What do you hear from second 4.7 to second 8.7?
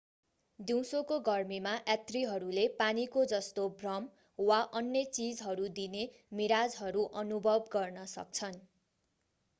अन्य चीजहरू दिने मिराजहरू अनुभव गर्न सक्छन्।